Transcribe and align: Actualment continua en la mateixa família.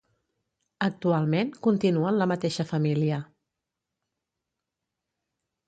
Actualment 0.85 1.51
continua 1.67 2.09
en 2.13 2.17
la 2.23 2.27
mateixa 2.33 2.67
família. 2.71 3.21